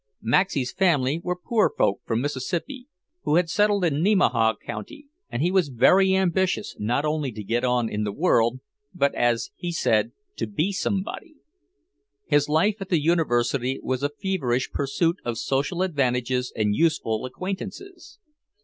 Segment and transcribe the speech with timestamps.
[0.23, 2.87] Maxey's family were poor folk from Mississippi,
[3.21, 7.63] who had settled in Nemaha county, and he was very ambitious, not only to get
[7.63, 8.61] on in the world,
[8.95, 11.35] but, as he said, to "be somebody."
[12.25, 18.17] His life at the University was a feverish pursuit of social advantages and useful acquaintances.